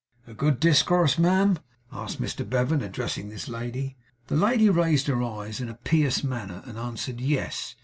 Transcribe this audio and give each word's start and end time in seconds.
'A 0.25 0.33
good 0.33 0.59
discourse, 0.59 1.19
ma'am?' 1.19 1.59
asked 1.91 2.19
Mr 2.19 2.43
Bevan, 2.49 2.81
addressing 2.81 3.29
this 3.29 3.47
lady. 3.47 3.97
The 4.29 4.35
lady 4.35 4.67
raised 4.67 5.05
her 5.05 5.21
eyes 5.21 5.61
in 5.61 5.69
a 5.69 5.75
pious 5.75 6.23
manner, 6.23 6.63
and 6.65 6.75
answered 6.75 7.21
'Yes. 7.21 7.75